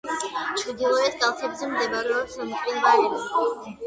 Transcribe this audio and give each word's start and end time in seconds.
ჩრდილოეთ 0.59 1.19
კალთებზე 1.23 1.69
მდებარეობს 1.73 2.39
მყინვარები. 2.47 3.63